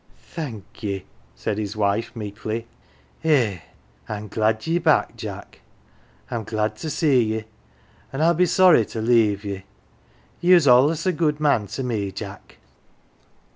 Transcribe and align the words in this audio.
"Thank 0.31 0.81
ye," 0.81 1.05
said 1.35 1.59
his 1.59 1.75
wife, 1.75 2.15
meekly. 2.15 2.65
"Eh, 3.23 3.59
Fin 4.07 4.29
glad 4.29 4.65
ye're 4.65 4.81
back, 4.81 5.15
Jack 5.15 5.61
I'm 6.31 6.43
glad 6.43 6.75
to 6.77 6.89
see 6.89 7.21
ye 7.23 7.35
1, 7.35 7.45
an 8.13 8.19
1 8.21 8.21
I'll 8.27 8.33
be 8.33 8.47
sorry 8.47 8.83
to 8.83 8.99
leave 8.99 9.45
ye! 9.45 9.61
Ye 10.39 10.55
was 10.55 10.67
allus 10.67 11.05
a 11.05 11.11
good 11.11 11.39
man 11.39 11.67
to 11.67 11.83
me, 11.83 12.11
Jack." 12.11 12.57